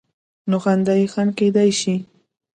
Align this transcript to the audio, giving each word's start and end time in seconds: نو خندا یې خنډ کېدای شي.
نو 0.49 0.57
خندا 0.63 0.93
یې 0.99 1.05
خنډ 1.13 1.31
کېدای 1.39 1.69
شي. 1.79 1.95